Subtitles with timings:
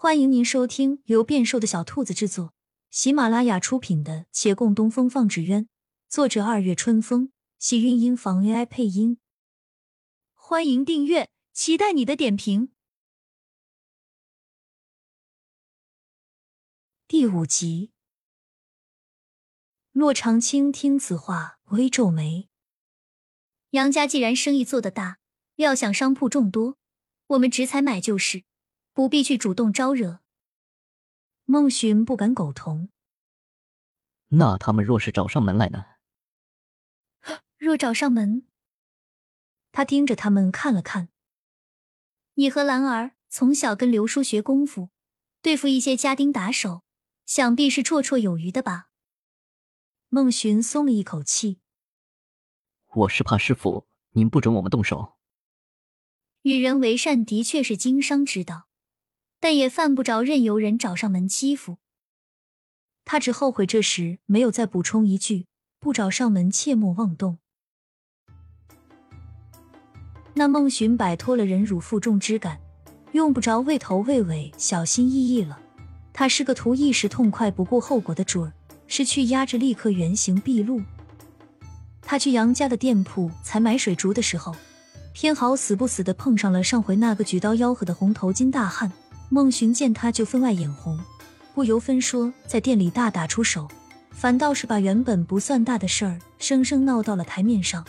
[0.00, 2.54] 欢迎您收听由变瘦的小兔子制作、
[2.88, 5.64] 喜马拉雅出品的《且共东风放纸鸢》，
[6.08, 9.18] 作者二月春风，喜韵音房 AI 配音。
[10.34, 12.70] 欢迎订阅，期待你的点评。
[17.08, 17.90] 第五集，
[19.90, 22.48] 骆长青听此话，微皱眉。
[23.70, 25.18] 杨家既然生意做得大，
[25.56, 26.78] 料想商铺众多，
[27.26, 28.44] 我们只采买就是。
[28.98, 30.18] 不必去主动招惹。
[31.44, 32.88] 孟寻不敢苟同。
[34.30, 35.84] 那他们若是找上门来呢？
[37.58, 38.48] 若找上门，
[39.70, 41.10] 他盯着他们看了看。
[42.34, 44.90] 你和兰儿从小跟刘叔学功夫，
[45.42, 46.82] 对付一些家丁打手，
[47.24, 48.88] 想必是绰绰有余的吧？
[50.08, 51.60] 孟寻松了一口气。
[52.88, 55.16] 我是怕师傅您不准我们动手。
[56.42, 58.67] 与人为善的确是经商之道。
[59.40, 61.78] 但也犯不着任由人找上门欺负。
[63.04, 65.46] 他只后悔这时没有再补充一句
[65.80, 67.38] ：“不找上门，切莫妄动。”
[70.34, 72.60] 那孟寻摆脱了忍辱负重之感，
[73.12, 75.58] 用不着畏头畏尾、小心翼翼了。
[76.12, 78.52] 他是个图一时痛快、不顾后果的主儿，
[78.86, 80.82] 是去压制立刻原形毕露。
[82.02, 84.54] 他去杨家的店铺采买水竹的时候，
[85.12, 88.92] 偏好死不死的碰上了上回那个举刀吆喝的红头巾大汉。
[89.30, 90.98] 孟寻见他就分外眼红，
[91.54, 93.68] 不由分说在店里大打出手，
[94.10, 97.86] 反倒是把原本不算大的事儿生生闹到了台面上。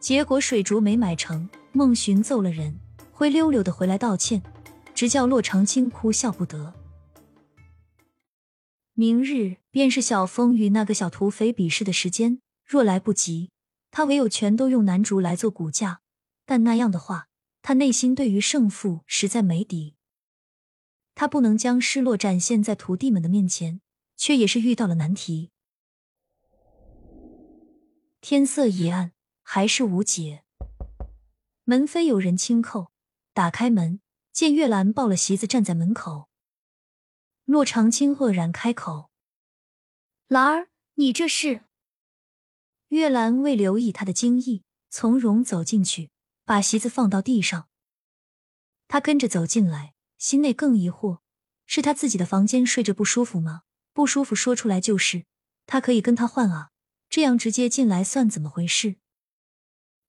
[0.00, 2.78] 结果水竹没买成，孟寻揍了人，
[3.12, 4.42] 灰溜溜的回来道歉，
[4.94, 6.72] 直叫骆长青哭笑不得。
[8.94, 13.50] 明日便是小峰与那个小土匪比试的时间，若来不及，
[13.90, 16.00] 他唯有全都用南竹来做骨架。
[16.46, 17.26] 但那样的话，
[17.60, 19.96] 他内心对于胜负实在没底。
[21.14, 23.80] 他不能将失落展现在徒弟们的面前，
[24.16, 25.50] 却也是遇到了难题。
[28.20, 29.12] 天色已暗，
[29.42, 30.44] 还是无解。
[31.64, 32.88] 门扉有人轻叩，
[33.32, 34.00] 打开门，
[34.32, 36.28] 见月兰抱了席子站在门口。
[37.44, 39.10] 骆长青愕然开口
[40.28, 41.64] ：“兰儿，你这是？”
[42.88, 46.10] 月兰未留意他的惊异，从容走进去，
[46.44, 47.68] 把席子放到地上。
[48.88, 49.93] 他跟着走进来。
[50.16, 51.20] 心内更疑惑，
[51.66, 53.62] 是他自己的房间睡着不舒服吗？
[53.92, 55.24] 不舒服说出来就是，
[55.66, 56.70] 他可以跟他换啊。
[57.10, 58.96] 这样直接进来算怎么回事？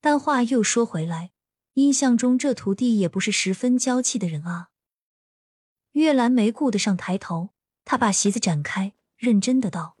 [0.00, 1.30] 但话又说回来，
[1.74, 4.70] 印象中这徒弟也不是十分娇气的人啊。
[5.92, 7.50] 月兰没顾得上抬头，
[7.84, 9.96] 他把席子展开，认真的道：“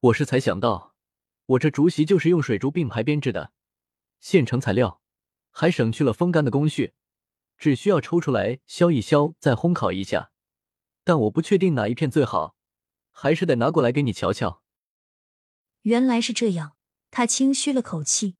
[0.00, 0.94] 我是才想到，
[1.46, 3.52] 我这竹席就是用水竹并排编制的，
[4.20, 5.00] 现成材料，
[5.50, 6.92] 还省去了风干的工序。”
[7.58, 10.30] 只需要抽出来削一削，再烘烤一下，
[11.02, 12.56] 但我不确定哪一片最好，
[13.10, 14.62] 还是得拿过来给你瞧瞧。
[15.82, 16.76] 原来是这样，
[17.10, 18.36] 他轻吁了口气，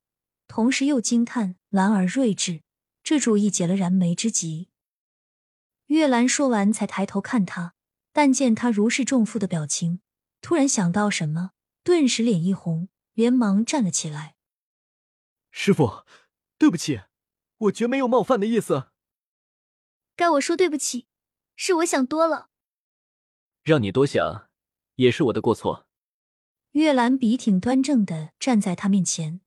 [0.47, 2.63] 同时又惊叹兰儿睿智，
[3.03, 4.69] 这主意解了燃眉之急。
[5.87, 7.75] 月兰说完，才抬头看他，
[8.13, 10.01] 但见他如释重负的表情，
[10.41, 11.53] 突然想到什么，
[11.83, 14.37] 顿时脸一红，连忙站了起来。
[15.51, 16.05] 师傅，
[16.59, 17.01] 对不起，
[17.57, 18.91] 我绝没有冒犯的意思。
[20.19, 21.07] 该我说对不起，
[21.55, 22.49] 是我想多了。
[23.63, 24.49] 让你多想，
[24.97, 25.87] 也是我的过错。
[26.73, 29.41] 月兰笔挺端正的站在他面前，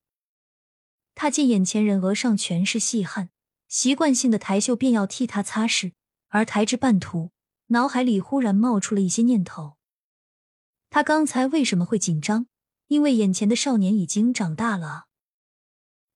[1.14, 3.32] 他见眼前人额上全是细汗，
[3.68, 5.92] 习惯性的抬袖便要替他擦拭，
[6.30, 7.32] 而抬至半途，
[7.68, 9.76] 脑海里忽然冒出了一些念头。
[10.90, 12.48] 他刚才为什么会紧张？
[12.88, 15.08] 因为眼前的少年已经长大了。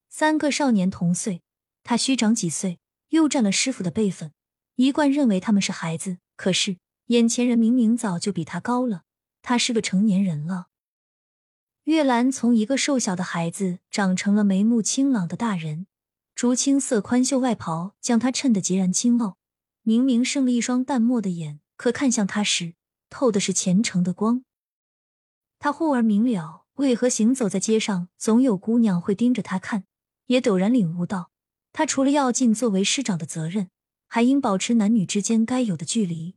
[0.08, 1.44] 三个少年同岁，
[1.84, 2.80] 他虚长几岁，
[3.10, 4.32] 又占了师傅的辈分。
[4.76, 6.78] 一贯认为他们是孩子，可是
[7.08, 9.04] 眼前人明明早就比他高了，
[9.42, 10.68] 他是个成年人了。
[11.86, 15.88] 月兰从一个瘦小的孩子长成了眉目清朗的大人，
[16.34, 19.38] 竹青色宽袖外袍将他衬得截然清傲。
[19.84, 22.74] 明明生了一双淡漠的眼，可看向他时
[23.10, 24.44] 透的是虔诚的光。
[25.60, 29.86] 他忽而明了，为何行走在街上总有姑娘会盯着他看，
[30.26, 31.30] 也陡然领悟到，
[31.72, 33.70] 他除了要尽作为师长的责任。
[34.08, 36.36] 还应保持男女之间该有的距离。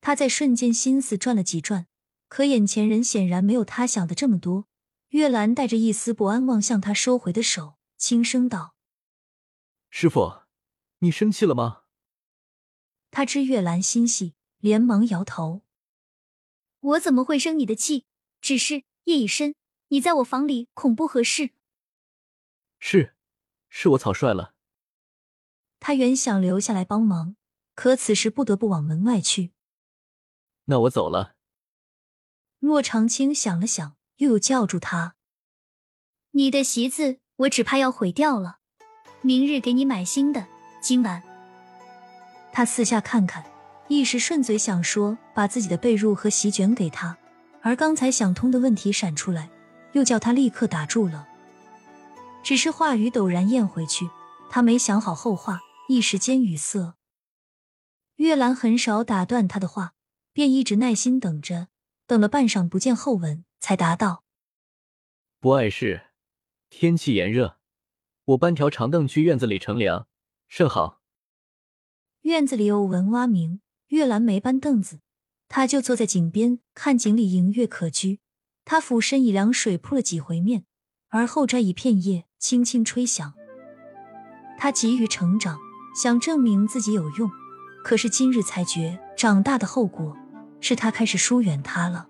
[0.00, 1.86] 他在瞬间心思转了几转，
[2.28, 4.66] 可眼前人显然没有他想的这么多。
[5.10, 8.74] 月兰带着一丝不安望向他收回的手，轻声道
[9.90, 10.42] ：“师傅，
[10.98, 11.82] 你生气了吗？”
[13.12, 15.62] 他知月兰心细，连忙摇头
[16.80, 18.06] ：“我怎么会生你的气？
[18.40, 19.54] 只是夜已深，
[19.88, 21.50] 你在我房里恐不合适。
[22.80, 23.14] ”“是，
[23.68, 24.51] 是我草率了。”
[25.84, 27.34] 他原想留下来帮忙，
[27.74, 29.50] 可此时不得不往门外去。
[30.66, 31.34] 那我走了。
[32.60, 35.16] 洛长青想了想，又又叫住他
[36.30, 38.58] ：“你的席子，我只怕要毁掉了。
[39.22, 40.46] 明日给你买新的。
[40.80, 41.20] 今晚。”
[42.54, 43.44] 他四下看看，
[43.88, 47.18] 一时顺嘴想说把自己的被褥和席卷给他，
[47.60, 49.50] 而刚才想通的问题闪出来，
[49.94, 51.26] 又叫他立刻打住了。
[52.44, 54.08] 只是话语陡然咽回去，
[54.48, 55.58] 他没想好后话，
[55.88, 56.96] 一时间语塞。
[58.16, 59.94] 月兰很少打断他的话，
[60.32, 61.68] 便一直耐心等着，
[62.06, 64.24] 等了半晌不见后文，才答道
[65.40, 66.06] ：“不碍事，
[66.70, 67.58] 天气炎热，
[68.24, 70.06] 我搬条长凳去院子里乘凉，
[70.48, 71.00] 甚好。”
[72.22, 75.00] 院子里有文蛙鸣，月兰没搬凳子，
[75.48, 78.20] 他就坐在井边看井里盈月可掬。
[78.64, 80.64] 他俯身以凉水扑了几回面，
[81.08, 83.34] 而后摘一片叶，轻轻吹响。
[84.56, 85.58] 他急于成长，
[85.94, 87.30] 想证明自己有用，
[87.84, 90.16] 可是今日才觉长大的后果
[90.60, 92.08] 是他开始疏远他了。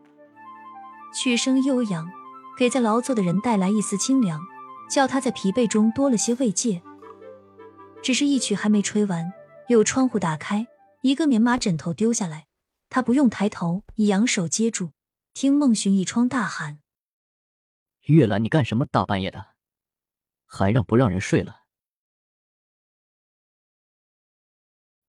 [1.14, 2.08] 曲声悠扬，
[2.56, 4.40] 给在劳作的人带来一丝清凉，
[4.90, 6.82] 叫他在疲惫中多了些慰藉。
[8.02, 9.32] 只是，一曲还没吹完。
[9.68, 10.66] 有窗户打开，
[11.02, 12.46] 一个棉麻枕头丢下来，
[12.88, 14.90] 他不用抬头，以扬手接住，
[15.34, 16.80] 听孟寻一窗大喊
[18.06, 18.84] ：“月兰，你干什么？
[18.86, 19.46] 大半夜的，
[20.46, 21.60] 还让不让人睡了？”